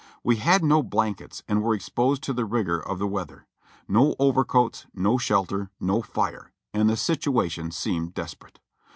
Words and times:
We 0.23 0.37
had 0.37 0.63
no 0.63 0.81
blankets 0.81 1.43
and 1.47 1.61
were 1.61 1.75
exposed 1.75 2.23
to 2.23 2.33
the 2.33 2.43
rigor 2.43 2.79
of 2.79 2.97
the 2.97 3.05
weather; 3.05 3.45
no 3.87 4.15
overcoats, 4.17 4.87
no 4.95 5.19
shelter, 5.19 5.69
no 5.79 6.01
fire, 6.01 6.51
and 6.73 6.89
the 6.89 6.97
situation 6.97 7.69
seemed 7.69 8.15
desperate. 8.15 8.59